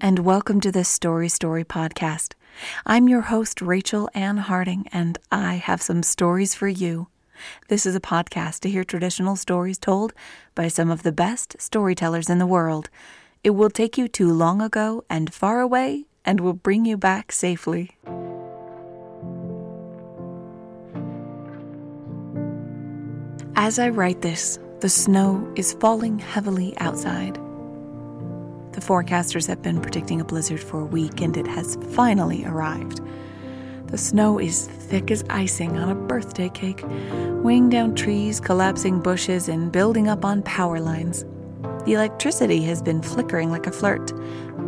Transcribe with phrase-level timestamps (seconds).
[0.00, 2.34] and welcome to this Story Story podcast.
[2.86, 7.08] I'm your host, Rachel Ann Harding, and I have some stories for you.
[7.68, 10.12] This is a podcast to hear traditional stories told
[10.54, 12.90] by some of the best storytellers in the world.
[13.42, 17.32] It will take you to long ago and far away and will bring you back
[17.32, 17.96] safely.
[23.56, 27.38] As I write this, the snow is falling heavily outside.
[28.78, 33.00] The forecasters have been predicting a blizzard for a week, and it has finally arrived.
[33.88, 36.84] The snow is thick as icing on a birthday cake,
[37.42, 41.24] weighing down trees, collapsing bushes, and building up on power lines.
[41.86, 44.12] The electricity has been flickering like a flirt,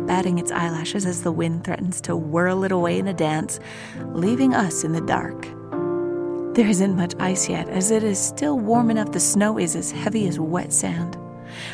[0.07, 3.61] batting its eyelashes as the wind threatens to whirl it away in a dance,
[4.07, 5.41] leaving us in the dark.
[6.53, 9.89] There isn't much ice yet, as it is still warm enough the snow is as
[9.89, 11.17] heavy as wet sand.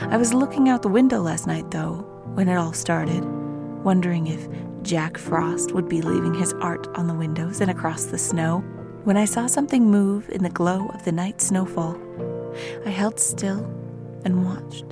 [0.01, 3.25] I was looking out the window last night, though, when it all started,
[3.83, 4.47] wondering if
[4.83, 8.59] Jack Frost would be leaving his art on the windows and across the snow,
[9.05, 11.99] when I saw something move in the glow of the night snowfall.
[12.85, 13.66] I held still
[14.23, 14.85] and watched.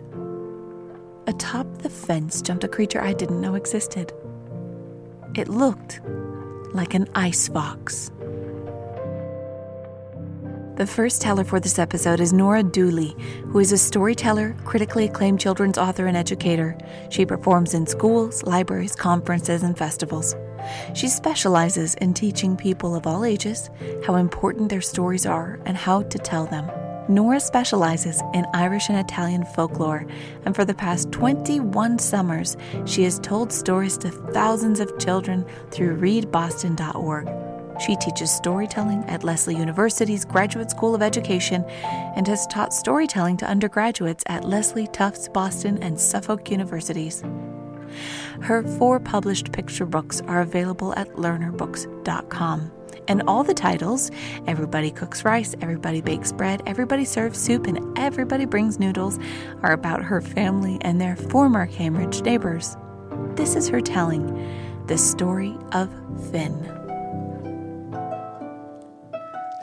[1.28, 4.12] Atop the fence jumped a creature I didn't know existed.
[5.36, 6.02] It looked
[6.74, 8.10] like an ice fox.
[10.76, 13.16] The first teller for this episode is Norah Dooley,
[13.48, 16.78] who is a storyteller, critically acclaimed children's author, and educator.
[17.10, 20.36] She performs in schools, libraries, conferences, and festivals.
[20.94, 23.70] She specializes in teaching people of all ages
[24.06, 26.70] how important their stories are and how to tell them.
[27.08, 30.06] Norah specializes in Irish and Italian folklore,
[30.44, 35.98] and for the past 21 summers, she has told stories to thousands of children through
[36.02, 37.45] readboston.org.
[37.80, 41.64] She teaches storytelling at Lesley University's Graduate School of Education
[42.16, 47.24] and has taught storytelling to undergraduates at Lesley, Tufts, Boston, and Suffolk Universities.
[48.42, 52.72] Her four published picture books are available at lernerbooks.com.
[53.08, 54.10] And all the titles
[54.48, 59.20] Everybody Cooks Rice, Everybody Bakes Bread, Everybody Serves Soup, and Everybody Brings Noodles
[59.62, 62.76] are about her family and their former Cambridge neighbors.
[63.36, 64.26] This is her telling
[64.88, 65.90] the story of
[66.32, 66.75] Finn.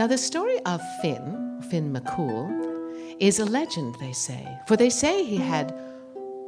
[0.03, 2.51] Now, the story of Finn, Finn McCool,
[3.21, 4.59] is a legend, they say.
[4.67, 5.73] For they say he had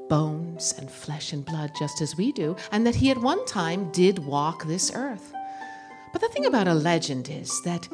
[0.08, 3.92] bones and flesh and blood just as we do, and that he at one time
[3.92, 5.32] did walk this earth.
[6.12, 7.88] But the thing about a legend is that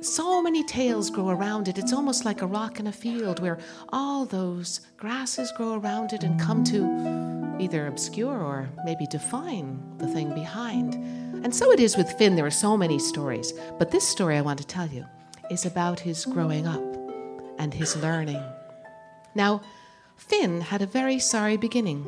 [0.00, 1.78] so many tales grow around it.
[1.78, 3.58] It's almost like a rock in a field where
[3.90, 10.08] all those grasses grow around it and come to either obscure or maybe define the
[10.08, 10.94] thing behind.
[11.46, 12.34] And so it is with Finn.
[12.34, 13.52] There are so many stories.
[13.78, 15.06] But this story I want to tell you
[15.48, 16.82] is about his growing up
[17.56, 18.42] and his learning.
[19.36, 19.60] Now,
[20.16, 22.04] Finn had a very sorry beginning.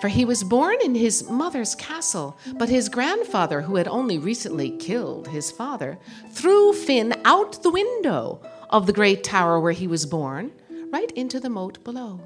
[0.00, 4.72] For he was born in his mother's castle, but his grandfather, who had only recently
[4.72, 5.96] killed his father,
[6.32, 10.50] threw Finn out the window of the great tower where he was born,
[10.92, 12.20] right into the moat below.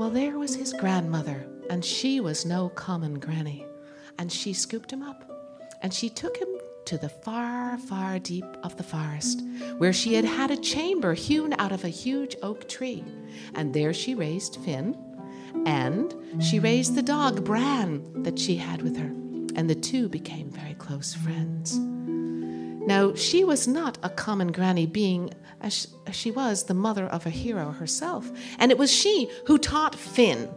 [0.00, 3.67] Well, there was his grandmother, and she was no common granny.
[4.18, 5.24] And she scooped him up,
[5.80, 6.48] and she took him
[6.86, 9.42] to the far, far deep of the forest,
[9.76, 13.04] where she had had a chamber hewn out of a huge oak tree.
[13.54, 14.96] And there she raised Finn,
[15.66, 19.12] and she raised the dog Bran that she had with her,
[19.54, 21.78] and the two became very close friends.
[21.78, 25.30] Now, she was not a common granny, being
[25.60, 29.94] as she was the mother of a hero herself, and it was she who taught
[29.94, 30.48] Finn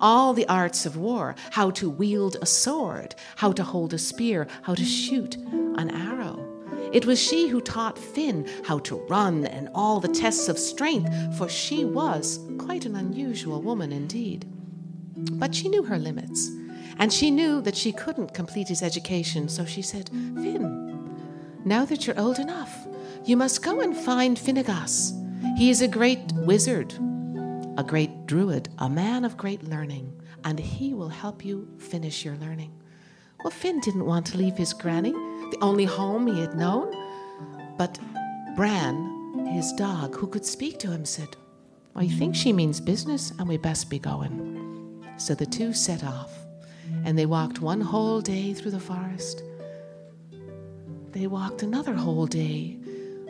[0.00, 4.46] all the arts of war how to wield a sword, how to hold a spear,
[4.62, 6.42] how to shoot an arrow.
[6.92, 11.36] It was she who taught Finn how to run and all the tests of strength,
[11.36, 14.46] for she was quite an unusual woman indeed.
[15.32, 16.48] But she knew her limits,
[16.98, 22.06] and she knew that she couldn't complete his education, so she said, Finn, now that
[22.06, 22.86] you're old enough,
[23.24, 25.12] you must go and find Finnegas.
[25.58, 26.94] He is a great wizard,
[27.76, 30.12] a great druid, a man of great learning,
[30.44, 32.72] and he will help you finish your learning.
[33.42, 36.92] Well, Finn didn't want to leave his granny, the only home he had known.
[37.78, 37.98] But
[38.56, 41.36] Bran, his dog, who could speak to him, said,
[41.94, 45.04] I think she means business, and we best be going.
[45.16, 46.32] So the two set off.
[47.04, 49.42] And they walked one whole day through the forest.
[51.12, 52.76] They walked another whole day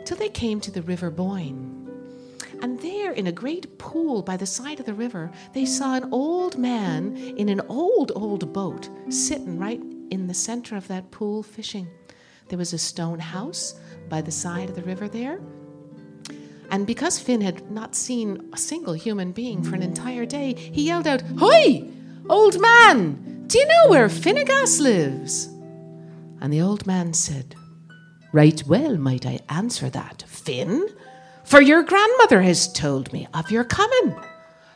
[0.05, 1.76] till they came to the River Boyne.
[2.61, 6.09] And there, in a great pool by the side of the river, they saw an
[6.11, 11.43] old man in an old, old boat sitting right in the center of that pool
[11.43, 11.87] fishing.
[12.49, 15.39] There was a stone house by the side of the river there.
[16.69, 20.87] And because Finn had not seen a single human being for an entire day, he
[20.87, 21.89] yelled out, Hoi!
[22.29, 23.45] Old man!
[23.47, 25.45] Do you know where Finnegas lives?
[26.41, 27.55] And the old man said,
[28.33, 30.87] Right well might I answer that, Finn,
[31.47, 34.13] for your grandmother has told me of your coming.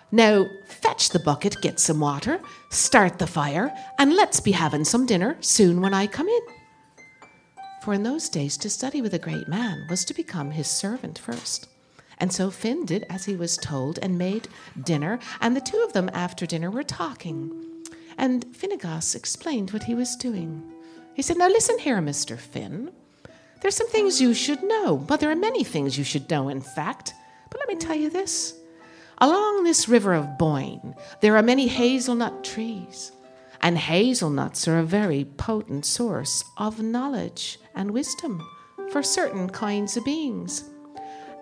[0.10, 2.40] Now fetch the bucket, get some water,
[2.70, 6.42] start the fire, and let's be having some dinner soon when I come in.
[7.84, 11.20] For in those days, to study with a great man was to become his servant
[11.20, 11.68] first.
[12.20, 14.48] And so Finn did as he was told and made
[14.82, 17.52] dinner, and the two of them after dinner were talking.
[18.18, 20.72] And Finnegas explained what he was doing.
[21.16, 22.38] He said, Now listen here, Mr.
[22.38, 22.92] Finn.
[23.62, 26.62] There's some things you should know, but there are many things you should know, in
[26.62, 27.14] fact.
[27.50, 28.56] But let me tell you this.
[29.20, 33.12] Along this river of Boyne, there are many hazelnut trees,
[33.62, 38.42] and hazelnuts are a very potent source of knowledge and wisdom
[38.92, 40.64] for certain kinds of beings.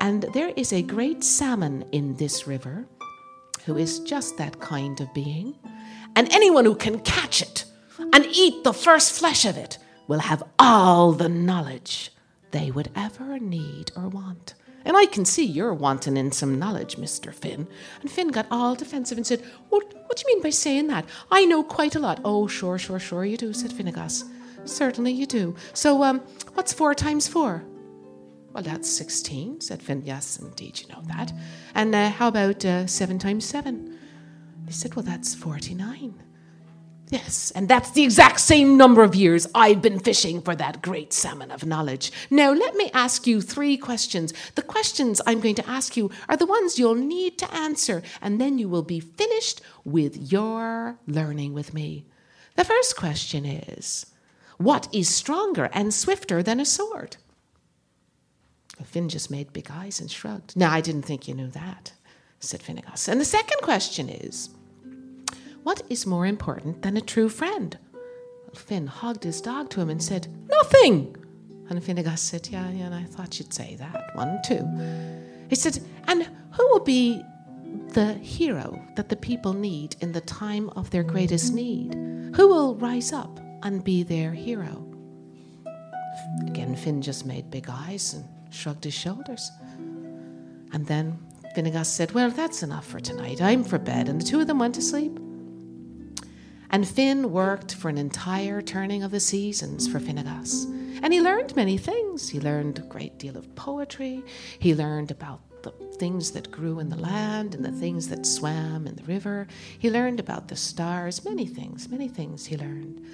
[0.02, 2.86] And there is a great salmon in this river
[3.66, 5.58] who is just that kind of being.
[6.18, 7.64] And anyone who can catch it
[8.14, 9.78] and eat the first flesh of it
[10.10, 12.12] will have all the knowledge
[12.50, 14.56] they would ever need or want.
[14.84, 17.32] And I can see you're wanting in some knowledge, Mr.
[17.32, 17.68] Finn.
[18.02, 21.06] And Finn got all defensive and said, What, what do you mean by saying that?
[21.30, 22.22] I know quite a lot.
[22.26, 24.24] Oh, sure, sure, sure you do, said Finnegas.
[24.66, 25.56] Certainly you do.
[25.74, 26.22] So, um,
[26.56, 27.64] what's four times four?
[28.52, 30.02] Well, that's 16, said Finn.
[30.06, 31.32] Yes, indeed, you know that.
[31.76, 34.00] And uh, how about uh, seven times seven?
[34.66, 36.24] He said, Well, that's 49.
[37.10, 41.12] Yes, and that's the exact same number of years I've been fishing for that great
[41.12, 42.12] salmon of knowledge.
[42.30, 44.32] Now, let me ask you three questions.
[44.54, 48.40] The questions I'm going to ask you are the ones you'll need to answer, and
[48.40, 52.06] then you will be finished with your learning with me.
[52.56, 54.06] The first question is
[54.58, 57.18] What is stronger and swifter than a sword?
[58.84, 60.56] Finn just made big eyes and shrugged.
[60.56, 61.92] No, I didn't think you knew that,
[62.40, 63.08] said Finnegas.
[63.08, 64.50] And the second question is
[65.64, 67.78] what is more important than a true friend?
[67.94, 71.16] Well, Finn hugged his dog to him and said, Nothing.
[71.70, 74.66] And Finnegas said, Yeah, yeah, and I thought you'd say that one too.
[75.50, 77.22] He said, And who will be
[77.90, 81.94] the hero that the people need in the time of their greatest need?
[82.36, 84.86] Who will rise up and be their hero?
[86.48, 89.52] Again, Finn just made big eyes and shrugged his shoulders.
[90.72, 91.20] And then
[91.56, 93.42] Finnegas said, Well, that's enough for tonight.
[93.42, 94.10] I'm for bed.
[94.10, 95.20] And the two of them went to sleep.
[96.72, 100.66] And Finn worked for an entire turning of the seasons for Finnegas.
[101.02, 102.30] And he learned many things.
[102.30, 104.24] He learned a great deal of poetry.
[104.60, 108.88] He learned about the things that grew in the land and the things that swam
[108.88, 109.48] in the river.
[109.78, 113.06] He learned about the stars, many things, many things he learned.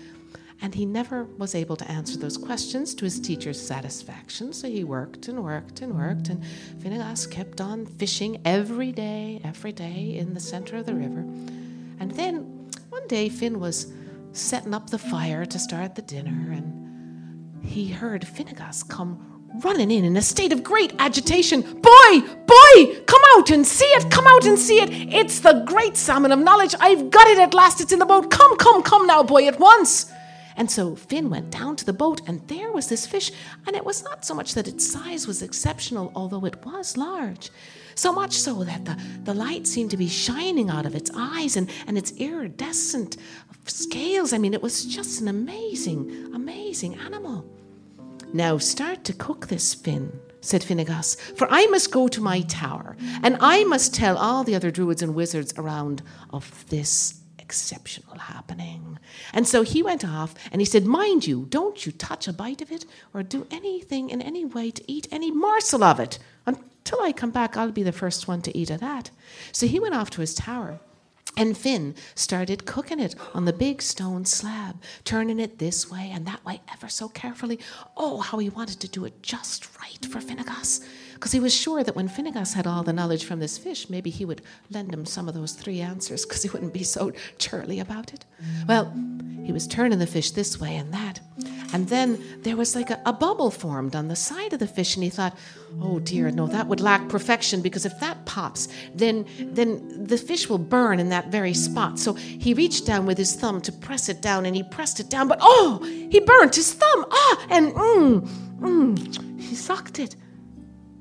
[0.61, 4.85] And he never was able to answer those questions to his teacher's satisfaction, so he
[4.85, 6.29] worked and worked and worked.
[6.29, 6.43] And
[6.79, 11.25] Finnegas kept on fishing every day, every day in the center of the river.
[11.99, 12.54] And then
[13.05, 13.93] one day, Finn was
[14.31, 20.03] setting up the fire to start the dinner, and he heard Finnegas come running in
[20.03, 21.61] in a state of great agitation.
[21.61, 24.89] Boy, boy, come out and see it, come out and see it.
[25.13, 26.73] It's the great salmon of knowledge.
[26.79, 27.79] I've got it at last.
[27.79, 28.31] It's in the boat.
[28.31, 30.11] Come, come, come now, boy, at once.
[30.57, 33.31] And so Finn went down to the boat, and there was this fish.
[33.67, 37.51] And it was not so much that its size was exceptional, although it was large.
[37.95, 41.55] So much so that the, the light seemed to be shining out of its eyes
[41.55, 43.17] and, and its iridescent
[43.65, 44.33] scales.
[44.33, 47.45] I mean, it was just an amazing, amazing animal.
[48.33, 50.11] Now start to cook this, Finn,
[50.41, 54.55] said Finnegas, for I must go to my tower, and I must tell all the
[54.55, 58.99] other druids and wizards around of this exceptional happening.
[59.31, 62.61] And so he went off and he said, Mind you, don't you touch a bite
[62.61, 66.19] of it or do anything in any way to eat any morsel of it
[66.85, 69.09] Till I come back, I'll be the first one to eat of that.
[69.51, 70.79] So he went off to his tower.
[71.35, 76.25] And Finn started cooking it on the big stone slab, turning it this way and
[76.25, 77.59] that way ever so carefully.
[77.97, 80.85] Oh, how he wanted to do it just right for Finnegas.
[81.15, 84.09] Because he was sure that when Finnegas had all the knowledge from this fish, maybe
[84.09, 87.79] he would lend him some of those three answers because he wouldn't be so churly
[87.79, 88.25] about it.
[88.67, 88.93] Well,
[89.43, 91.21] he was turning the fish this way and that.
[91.73, 94.95] And then there was like a, a bubble formed on the side of the fish,
[94.95, 95.35] and he thought,
[95.81, 100.47] "Oh dear, no, that would lack perfection because if that pops, then then the fish
[100.47, 104.09] will burn in that very spot." So he reached down with his thumb to press
[104.09, 107.05] it down, and he pressed it down, but oh, he burnt his thumb.
[107.11, 108.27] Ah, and mm,
[108.59, 110.15] mm, he sucked it.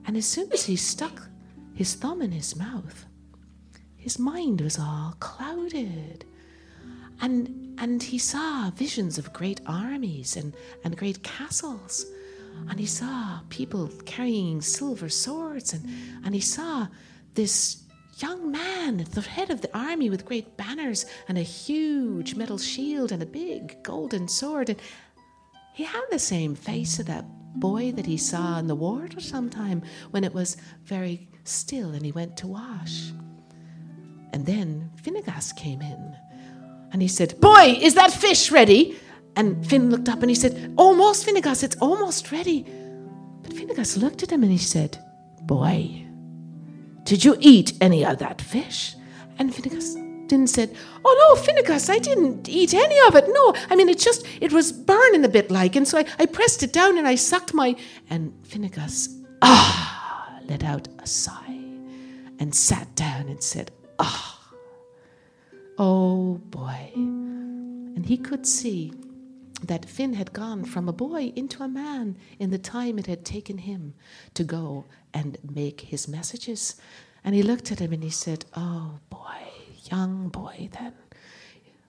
[0.07, 1.29] And as soon as he stuck
[1.75, 3.07] his thumb in his mouth,
[3.97, 6.25] his mind was all clouded.
[7.21, 12.07] And, and he saw visions of great armies and, and great castles.
[12.69, 15.73] And he saw people carrying silver swords.
[15.73, 15.89] And,
[16.25, 16.89] and he saw
[17.35, 17.83] this
[18.19, 22.59] young man at the head of the army with great banners and a huge metal
[22.59, 24.69] shield and a big golden sword.
[24.69, 24.81] And
[25.73, 30.25] he had the same face that boy that he saw in the water sometime when
[30.25, 33.11] it was very still and he went to wash.
[34.33, 36.17] And then Finnegas came in
[36.93, 38.99] and he said, Boy, is that fish ready?
[39.37, 42.63] And Finn looked up and he said, Almost, Finnegas, it's almost ready.
[43.43, 44.99] But Finnegas looked at him and he said,
[45.43, 46.07] Boy,
[47.05, 48.95] did you eat any of that fish?
[49.39, 53.25] And Finnegas didn't said, Oh no, Finnegas, I didn't eat any of it.
[53.29, 55.77] No, I mean, it just, it was burning a bit like.
[55.77, 57.77] And so I, I pressed it down and I sucked my.
[58.11, 61.61] And Finnegas, ah, let out a sigh
[62.39, 64.41] and sat down and said, ah,
[65.79, 66.91] oh boy.
[66.95, 68.93] And he could see
[69.63, 73.25] that Finn had gone from a boy into a man in the time it had
[73.25, 73.95] taken him
[74.35, 76.77] to go and make his messages.
[77.25, 79.14] And he looked at him and he said, Oh boy
[79.91, 80.95] young boy then.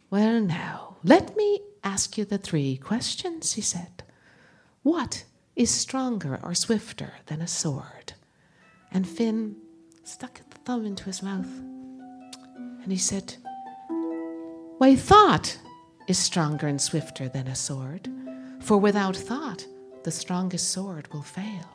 [0.09, 4.03] Well, now, let me ask you the three questions, he said.
[4.83, 5.25] What
[5.55, 8.13] is stronger or swifter than a sword?
[8.91, 9.55] And Finn
[10.03, 11.49] stuck the thumb into his mouth
[12.85, 13.35] and he said,
[14.77, 15.57] Why, thought
[16.07, 18.07] is stronger and swifter than a sword,
[18.61, 19.65] for without thought,
[20.03, 21.67] the strongest sword will fail.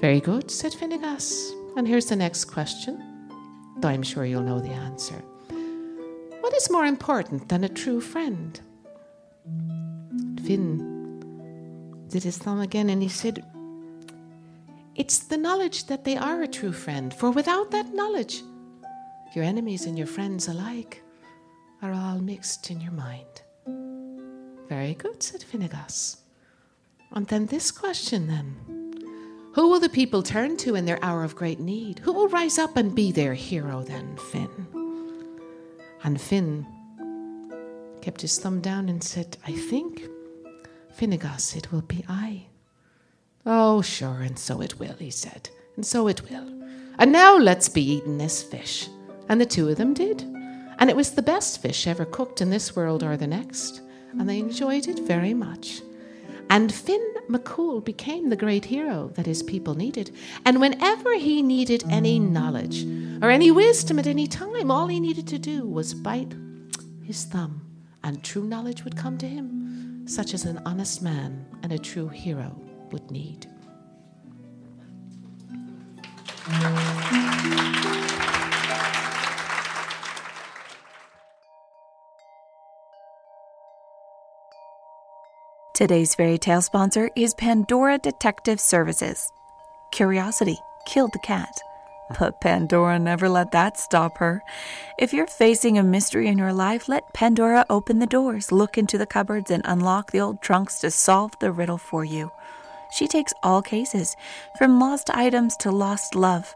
[0.00, 1.52] Very good, said Finnegas.
[1.76, 3.09] And here's the next question
[3.82, 5.22] I'm sure you'll know the answer.
[6.40, 8.60] What is more important than a true friend?
[10.44, 13.44] Finn did his thumb again and he said,
[14.96, 18.42] It's the knowledge that they are a true friend, for without that knowledge,
[19.34, 21.02] your enemies and your friends alike
[21.82, 23.42] are all mixed in your mind.
[24.68, 26.16] Very good, said Finnegas.
[27.12, 28.89] And then this question, then.
[29.52, 31.98] Who will the people turn to in their hour of great need?
[32.00, 34.66] Who will rise up and be their hero then, Finn?
[36.04, 36.66] And Finn
[38.00, 40.02] kept his thumb down and said, I think,
[40.96, 42.46] Finnegas, it will be I.
[43.44, 46.46] Oh, sure, and so it will, he said, and so it will.
[46.98, 48.88] And now let's be eating this fish.
[49.28, 50.22] And the two of them did.
[50.78, 53.80] And it was the best fish ever cooked in this world or the next.
[54.18, 55.82] And they enjoyed it very much.
[56.50, 60.14] And Finn McCool became the great hero that his people needed.
[60.44, 62.84] And whenever he needed any knowledge
[63.22, 66.34] or any wisdom at any time, all he needed to do was bite
[67.04, 67.60] his thumb,
[68.02, 72.08] and true knowledge would come to him, such as an honest man and a true
[72.08, 72.54] hero
[72.90, 73.46] would need.
[85.80, 89.32] Today's fairy tale sponsor is Pandora Detective Services.
[89.92, 91.58] Curiosity killed the cat,
[92.18, 94.42] but Pandora never let that stop her.
[94.98, 98.98] If you're facing a mystery in your life, let Pandora open the doors, look into
[98.98, 102.30] the cupboards, and unlock the old trunks to solve the riddle for you.
[102.92, 104.16] She takes all cases,
[104.58, 106.54] from lost items to lost love.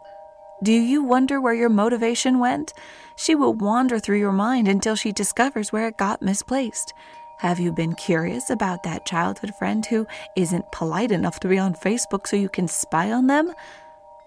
[0.61, 2.73] Do you wonder where your motivation went?
[3.15, 6.93] She will wander through your mind until she discovers where it got misplaced.
[7.39, 11.75] Have you been curious about that childhood friend who isn't polite enough to be on
[11.75, 13.53] Facebook so you can spy on them?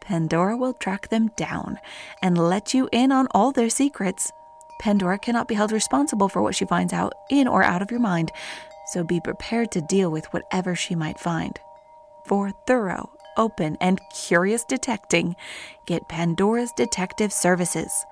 [0.01, 1.79] Pandora will track them down
[2.23, 4.31] and let you in on all their secrets.
[4.81, 8.01] Pandora cannot be held responsible for what she finds out in or out of your
[8.01, 8.31] mind,
[8.87, 11.59] so be prepared to deal with whatever she might find.
[12.27, 15.35] For thorough, open, and curious detecting,
[15.87, 18.05] get Pandora's Detective Services,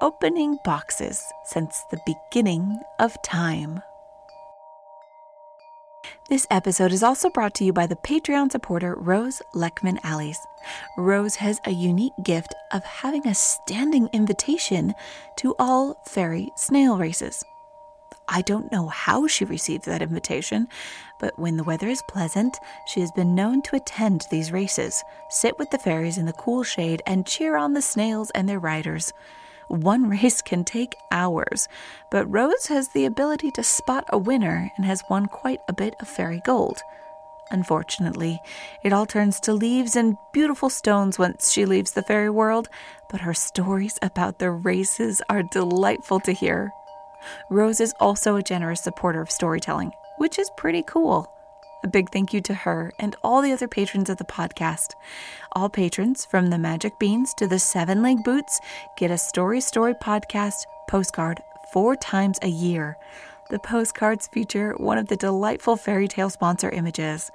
[0.00, 3.82] opening boxes since the beginning of time.
[6.30, 10.38] This episode is also brought to you by the Patreon supporter Rose Leckman Allies.
[10.96, 14.94] Rose has a unique gift of having a standing invitation
[15.38, 17.42] to all fairy snail races.
[18.28, 20.68] I don't know how she received that invitation,
[21.18, 22.56] but when the weather is pleasant,
[22.86, 26.62] she has been known to attend these races, sit with the fairies in the cool
[26.62, 29.12] shade, and cheer on the snails and their riders.
[29.70, 31.68] One race can take hours,
[32.10, 35.94] but Rose has the ability to spot a winner and has won quite a bit
[36.00, 36.82] of fairy gold.
[37.52, 38.40] Unfortunately,
[38.82, 42.68] it all turns to leaves and beautiful stones once she leaves the fairy world,
[43.08, 46.72] but her stories about the races are delightful to hear.
[47.48, 51.32] Rose is also a generous supporter of storytelling, which is pretty cool.
[51.82, 54.94] A big thank you to her and all the other patrons of the podcast.
[55.52, 58.60] All patrons, from the Magic Beans to the Seven Leg Boots,
[58.98, 61.40] get a Story Story podcast postcard
[61.72, 62.98] four times a year.
[63.48, 67.30] The postcards feature one of the delightful fairy tale sponsor images.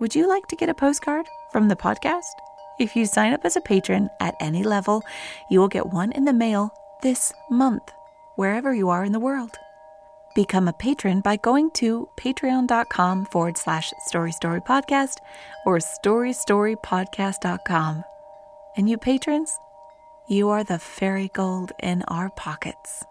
[0.00, 2.32] Would you like to get a postcard from the podcast?
[2.80, 5.02] If you sign up as a patron at any level,
[5.50, 6.72] you will get one in the mail
[7.02, 7.92] this month,
[8.36, 9.58] wherever you are in the world.
[10.34, 15.18] Become a patron by going to patreon.com forward slash story story podcast
[15.64, 18.04] or storystorypodcast.com.
[18.76, 19.56] And you patrons,
[20.28, 23.04] you are the fairy gold in our pockets.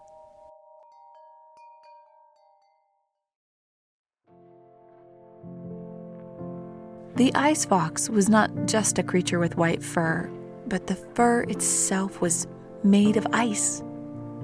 [7.16, 10.30] The ice fox was not just a creature with white fur,
[10.66, 12.48] but the fur itself was
[12.82, 13.82] made of ice.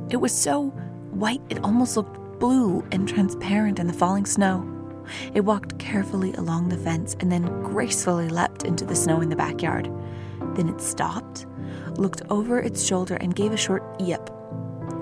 [0.08, 0.68] It was so
[1.10, 4.66] white it almost looked blue and transparent in the falling snow.
[5.34, 9.36] It walked carefully along the fence and then gracefully leapt into the snow in the
[9.36, 9.90] backyard.
[10.54, 11.46] Then it stopped,
[11.96, 14.30] looked over its shoulder, and gave a short yip.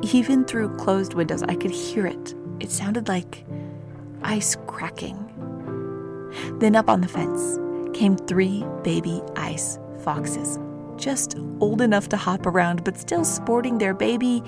[0.02, 2.34] Even through closed windows, I could hear it.
[2.60, 3.44] It sounded like
[4.22, 5.24] ice cracking.
[6.58, 7.58] Then up on the fence
[7.96, 10.58] came three baby ice foxes,
[10.96, 14.42] just old enough to hop around, but still sporting their baby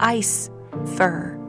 [0.00, 0.50] ice
[0.96, 1.41] fur.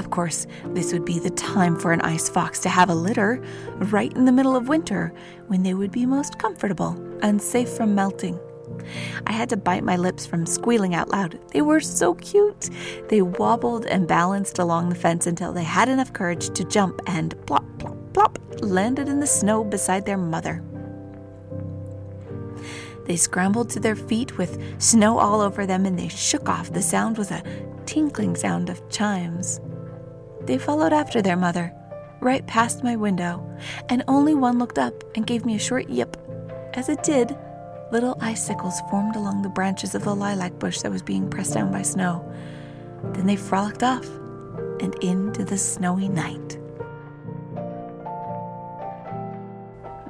[0.00, 3.38] Of course, this would be the time for an ice fox to have a litter,
[3.76, 5.12] right in the middle of winter,
[5.48, 8.40] when they would be most comfortable and safe from melting.
[9.26, 11.38] I had to bite my lips from squealing out loud.
[11.52, 12.70] They were so cute.
[13.10, 17.34] They wobbled and balanced along the fence until they had enough courage to jump and
[17.44, 20.64] plop, plop, plop, landed in the snow beside their mother.
[23.04, 26.72] They scrambled to their feet with snow all over them and they shook off.
[26.72, 27.42] The sound was a
[27.84, 29.60] tinkling sound of chimes.
[30.50, 31.72] They followed after their mother,
[32.18, 33.48] right past my window,
[33.88, 36.16] and only one looked up and gave me a short yip.
[36.74, 37.38] As it did,
[37.92, 41.70] little icicles formed along the branches of the lilac bush that was being pressed down
[41.70, 42.28] by snow.
[43.12, 44.04] Then they frolicked off
[44.80, 46.58] and into the snowy night.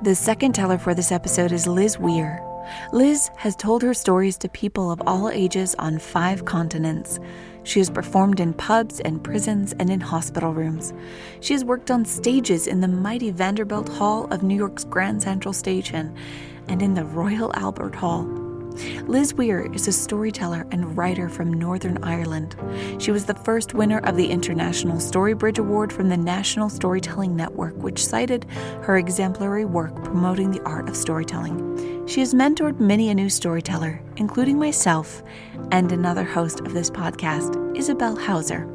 [0.00, 2.42] The second teller for this episode is Liz Weir.
[2.92, 7.18] Liz has told her stories to people of all ages on five continents.
[7.62, 10.92] She has performed in pubs and prisons and in hospital rooms.
[11.40, 15.52] She has worked on stages in the mighty Vanderbilt Hall of New York's Grand Central
[15.52, 16.14] Station
[16.68, 18.39] and in the Royal Albert Hall.
[19.06, 22.56] Liz Weir is a storyteller and writer from Northern Ireland.
[22.98, 27.74] She was the first winner of the International Storybridge Award from the National Storytelling Network,
[27.76, 28.44] which cited
[28.82, 32.06] her exemplary work promoting the art of storytelling.
[32.06, 35.22] She has mentored many a new storyteller, including myself
[35.72, 38.66] and another host of this podcast, Isabel Hauser.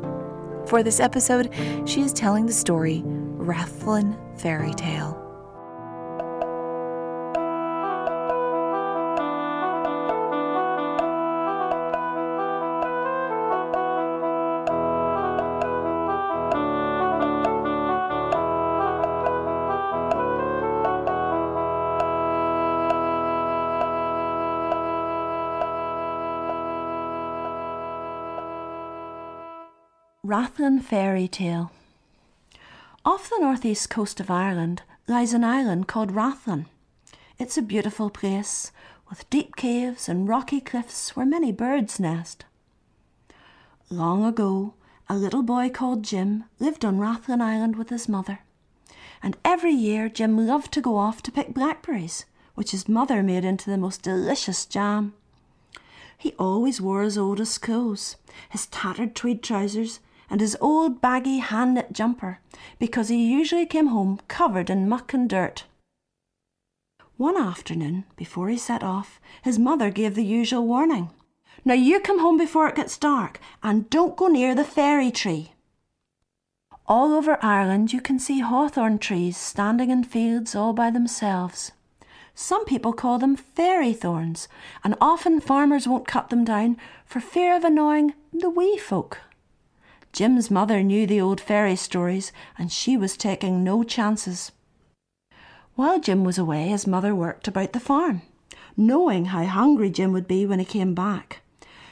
[0.68, 1.54] For this episode,
[1.86, 5.25] she is telling the story Rathlin Fairy Tale.
[30.26, 31.72] Rathlin Fairy Tale.
[33.06, 36.66] Off the northeast coast of Ireland lies an island called Rathlin.
[37.38, 38.72] It's a beautiful place
[39.08, 42.44] with deep caves and rocky cliffs where many birds nest.
[43.92, 44.74] Long ago,
[45.08, 48.40] a little boy called Jim lived on Rathlin Island with his mother.
[49.22, 53.46] And every year, Jim loved to go off to pick blackberries, which his mother made
[53.46, 55.14] into the most delicious jam.
[56.18, 58.16] He always wore his oldest clothes,
[58.50, 62.40] his tattered tweed trousers, and his old baggy hand knit jumper,
[62.80, 65.66] because he usually came home covered in muck and dirt.
[67.18, 71.12] One afternoon, before he set off, his mother gave the usual warning
[71.64, 75.54] Now you come home before it gets dark, and don't go near the fairy tree.
[76.88, 81.72] All over Ireland, you can see hawthorn trees standing in fields all by themselves.
[82.36, 84.50] Some people call them fairy thorns,
[84.84, 89.22] and often farmers won't cut them down for fear of annoying the wee folk.
[90.15, 94.54] Jim's mother knew the old fairy stories, and she was taking no chances.
[95.75, 98.21] While Jim was away, his mother worked about the farm,
[98.78, 101.41] knowing how hungry Jim would be when he came back.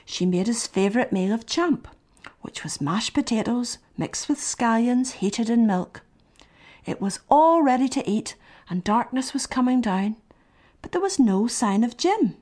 [0.05, 1.85] she made his favourite meal of champ,
[2.39, 5.99] which was mashed potatoes mixed with scallions heated in milk.
[6.85, 8.35] It was all ready to eat,
[8.69, 10.15] and darkness was coming down,
[10.81, 12.37] but there was no sign of Jim.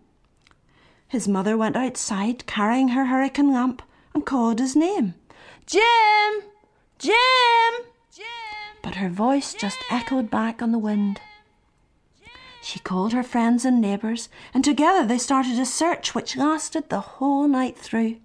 [1.07, 3.81] His mother went outside carrying her hurricane lamp
[4.13, 5.15] and called his name
[5.71, 6.43] Jim!
[6.99, 7.85] Jim!
[8.13, 8.25] Jim!
[8.83, 11.21] But her voice just echoed back on the wind.
[12.61, 16.99] She called her friends and neighbours, and together they started a search which lasted the
[16.99, 18.17] whole night through.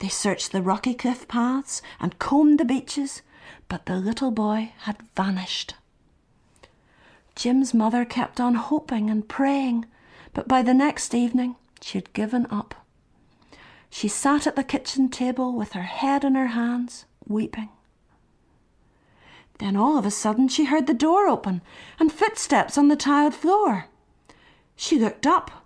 [0.00, 3.22] They searched the rocky cliff paths and combed the beaches,
[3.68, 5.76] but the little boy had vanished.
[7.34, 9.86] Jim's mother kept on hoping and praying,
[10.34, 12.85] but by the next evening she had given up.
[13.98, 17.70] She sat at the kitchen table with her head in her hands, weeping.
[19.58, 21.62] Then all of a sudden she heard the door open
[21.98, 23.86] and footsteps on the tiled floor.
[24.76, 25.64] She looked up,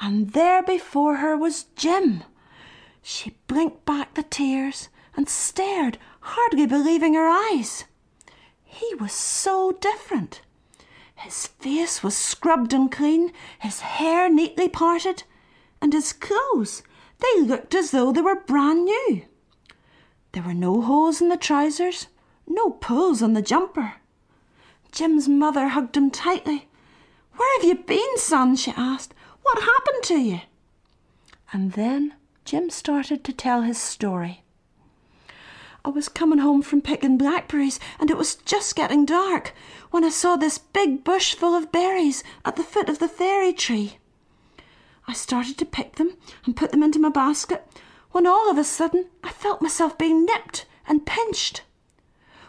[0.00, 2.22] and there before her was Jim.
[3.02, 7.86] She blinked back the tears and stared, hardly believing her eyes.
[8.62, 10.42] He was so different.
[11.16, 15.24] His face was scrubbed and clean, his hair neatly parted,
[15.82, 16.84] and his clothes,
[17.24, 19.22] they looked as though they were brand new.
[20.32, 22.08] There were no holes in the trousers,
[22.46, 23.94] no pulls on the jumper.
[24.92, 26.68] Jim's mother hugged him tightly.
[27.36, 28.56] Where have you been, son?
[28.56, 29.14] she asked.
[29.42, 30.40] What happened to you?
[31.52, 34.42] And then Jim started to tell his story.
[35.84, 39.52] I was coming home from picking blackberries, and it was just getting dark
[39.90, 43.52] when I saw this big bush full of berries at the foot of the fairy
[43.52, 43.98] tree.
[45.06, 47.66] I started to pick them and put them into my basket
[48.12, 51.62] when all of a sudden I felt myself being nipped and pinched.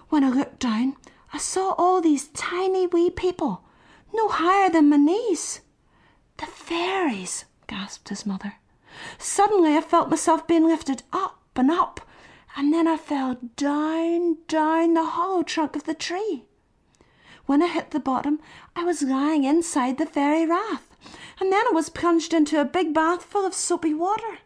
[0.10, 0.96] When I looked down,
[1.34, 3.64] I saw all these tiny wee people,
[4.14, 5.62] no higher than my knees.
[6.38, 8.56] The fairies, gasped his mother.
[9.18, 12.00] Suddenly I felt myself being lifted up and up,
[12.56, 16.46] and then I fell down, down the hollow trunk of the tree.
[17.46, 18.40] When I hit the bottom,
[18.76, 20.85] I was lying inside the fairy rath,
[21.40, 24.40] and then I was plunged into a big bath full of soapy water.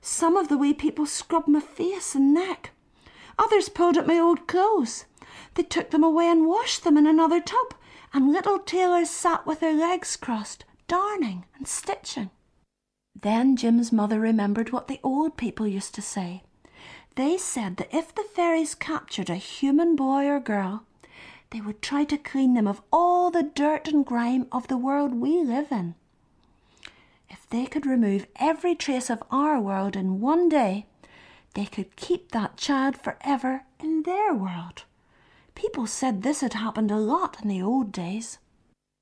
[0.00, 2.70] Some of the wee people scrubbed my face and neck.
[3.38, 5.06] Others pulled at my old clothes.
[5.54, 7.74] They took them away and washed them in another tub,
[8.12, 12.30] and little tailors sat with their legs crossed, darning and stitching.
[13.20, 16.42] Then Jim's mother remembered what the old people used to say.
[17.16, 20.84] They said that if the fairies captured a human boy or girl,
[21.54, 25.14] they would try to clean them of all the dirt and grime of the world
[25.14, 25.94] we live in.
[27.30, 30.86] If they could remove every trace of our world in one day,
[31.54, 34.82] they could keep that child forever in their world.
[35.54, 38.38] People said this had happened a lot in the old days.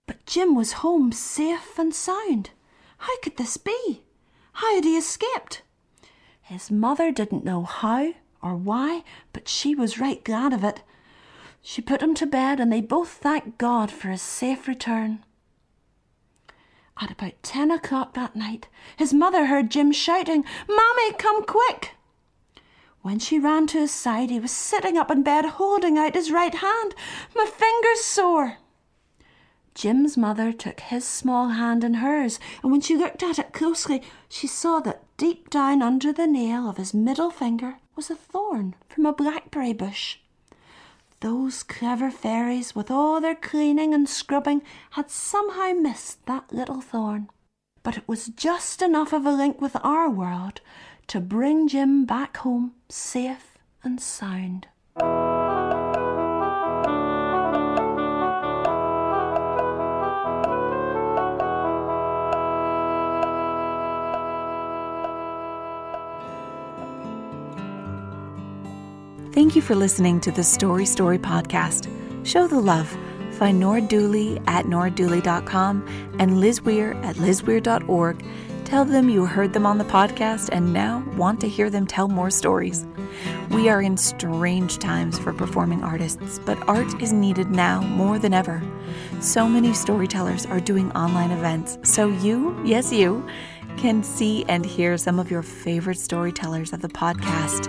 [0.07, 2.51] But Jim was home safe and sound.
[2.99, 4.03] How could this be?
[4.53, 5.63] How had he escaped?
[6.43, 8.13] His mother didn't know how
[8.43, 10.83] or why, but she was right glad of it.
[11.63, 15.25] She put him to bed, and they both thanked God for his safe return.
[17.01, 21.93] At about ten o'clock that night, his mother heard Jim shouting, Mammy, come quick!
[23.01, 26.31] When she ran to his side, he was sitting up in bed holding out his
[26.31, 26.95] right hand.
[27.35, 28.59] My finger's sore.
[29.75, 34.03] Jim's mother took his small hand in hers, and when she looked at it closely,
[34.29, 38.75] she saw that deep down under the nail of his middle finger was a thorn
[38.89, 40.19] from a blackberry bush.
[41.23, 47.31] Those clever fairies, with all their cleaning and scrubbing, had somehow missed that little thorn.
[47.85, 50.61] But it was just enough of a link with our world
[51.07, 54.67] to bring Jim back home safe and sound.
[69.33, 71.89] Thank you for listening to the Story Story podcast.
[72.27, 72.95] Show the love.
[73.39, 78.23] Find Norah Dooley at norahdooley.com and Liz Weir at lizweir.org
[78.73, 82.09] Tell them you heard them on the podcast and now want to hear them tell
[82.09, 82.87] more stories.
[83.51, 88.33] We are in strange times for performing artists, but art is needed now more than
[88.33, 88.63] ever.
[89.21, 93.23] So many storytellers are doing online events, so you, yes, you,
[93.77, 97.67] can see and hear some of your favorite storytellers of the podcast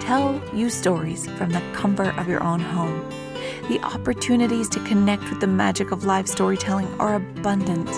[0.00, 3.08] tell you stories from the comfort of your own home.
[3.68, 7.90] The opportunities to connect with the magic of live storytelling are abundant.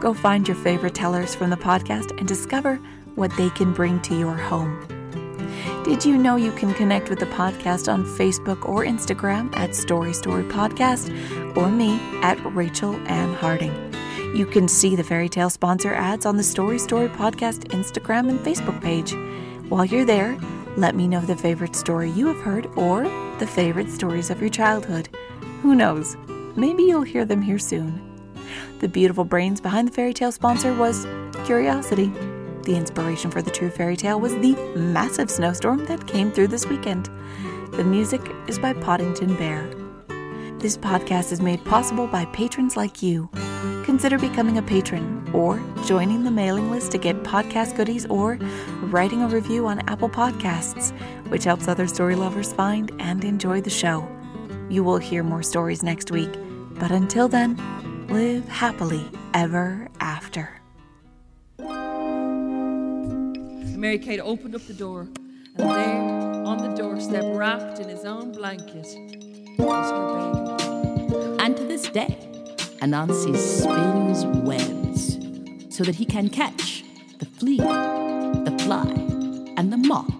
[0.00, 2.76] Go find your favorite tellers from the podcast and discover
[3.14, 4.86] what they can bring to your home.
[5.84, 10.12] Did you know you can connect with the podcast on Facebook or Instagram at Story
[10.12, 11.08] Story Podcast
[11.56, 13.95] or me at Rachel Ann Harding?
[14.34, 18.38] You can see the fairy tale sponsor ads on the Story Story Podcast Instagram and
[18.40, 19.14] Facebook page.
[19.68, 20.38] While you're there,
[20.76, 23.04] let me know the favorite story you have heard or
[23.38, 25.08] the favorite stories of your childhood.
[25.62, 26.16] Who knows?
[26.54, 28.02] Maybe you'll hear them here soon.
[28.80, 31.06] The beautiful brains behind the fairy tale sponsor was
[31.44, 32.06] Curiosity.
[32.62, 36.66] The inspiration for the true fairy tale was the massive snowstorm that came through this
[36.66, 37.10] weekend.
[37.72, 39.85] The music is by Podington Bear.
[40.58, 43.28] This podcast is made possible by patrons like you.
[43.84, 48.36] Consider becoming a patron or joining the mailing list to get podcast goodies or
[48.84, 50.92] writing a review on Apple Podcasts,
[51.28, 54.08] which helps other story lovers find and enjoy the show.
[54.70, 56.32] You will hear more stories next week,
[56.78, 57.56] but until then,
[58.08, 60.50] live happily ever after.
[63.78, 66.00] Mary Kate opened up the door, and there,
[66.46, 68.86] on the doorstep, wrapped in his own blanket,
[69.58, 70.35] was her baby.
[71.96, 72.18] Day,
[72.82, 75.16] Anansi spins webs
[75.74, 76.84] so that he can catch
[77.18, 78.90] the flea, the fly,
[79.56, 80.12] and the moth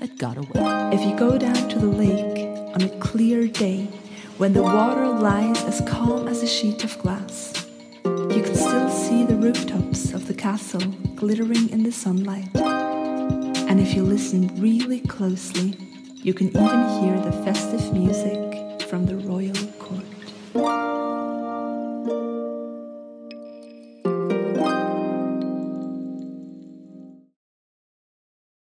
[0.00, 0.92] that got away.
[0.92, 3.88] If you go down to the lake on a clear day
[4.36, 7.66] when the water lies as calm as a sheet of glass,
[8.04, 12.54] you can still see the rooftops of the castle glittering in the sunlight.
[12.54, 15.74] And if you listen really closely,
[16.16, 17.82] you can even hear the festive